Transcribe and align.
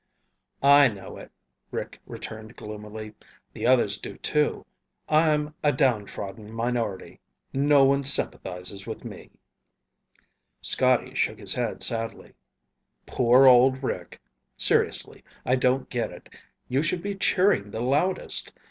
"I 0.63 0.87
know 0.87 1.15
it," 1.17 1.31
Rick 1.69 1.99
returned 2.07 2.55
gloomily. 2.55 3.13
"The 3.53 3.67
others 3.67 3.99
do, 3.99 4.17
too. 4.17 4.65
I'm 5.07 5.53
a 5.61 5.71
downtrodden 5.71 6.51
minority. 6.51 7.19
No 7.53 7.83
one 7.83 8.03
sympathizes 8.03 8.87
with 8.87 9.05
me." 9.05 9.29
Scotty 10.59 11.13
shook 11.13 11.37
his 11.37 11.53
head 11.53 11.83
sadly. 11.83 12.33
"Poor 13.05 13.45
old 13.45 13.83
Rick. 13.83 14.19
Seriously, 14.57 15.23
I 15.45 15.55
don't 15.55 15.87
get 15.87 16.11
it. 16.11 16.29
You 16.67 16.81
should 16.81 17.03
be 17.03 17.13
cheering 17.13 17.69
the 17.69 17.81
loudest. 17.83 18.51